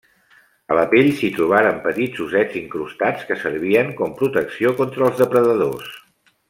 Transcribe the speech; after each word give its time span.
A 0.75 0.77
la 0.77 0.85
pell 0.93 1.09
s'hi 1.19 1.29
trobaren 1.35 1.77
petits 1.83 2.23
ossets 2.25 2.57
incrustats, 2.63 3.29
que 3.31 3.37
servien 3.45 3.95
com 4.01 4.17
protecció 4.23 4.77
contra 4.81 5.09
els 5.11 5.23
depredadors. 5.27 5.99